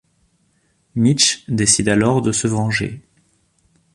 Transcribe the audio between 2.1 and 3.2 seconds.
de se venger...